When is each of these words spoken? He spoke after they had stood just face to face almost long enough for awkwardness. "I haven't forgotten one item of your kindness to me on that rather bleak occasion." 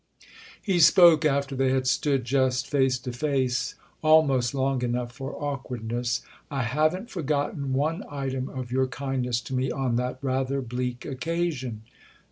He 0.59 0.79
spoke 0.79 1.25
after 1.25 1.55
they 1.55 1.69
had 1.69 1.85
stood 1.85 2.25
just 2.25 2.65
face 2.67 2.97
to 2.97 3.11
face 3.13 3.75
almost 4.01 4.55
long 4.55 4.81
enough 4.81 5.11
for 5.11 5.35
awkwardness. 5.35 6.23
"I 6.49 6.63
haven't 6.63 7.11
forgotten 7.11 7.73
one 7.73 8.03
item 8.09 8.49
of 8.49 8.71
your 8.71 8.87
kindness 8.87 9.41
to 9.41 9.53
me 9.53 9.69
on 9.69 9.97
that 9.97 10.17
rather 10.23 10.59
bleak 10.61 11.05
occasion." 11.05 11.83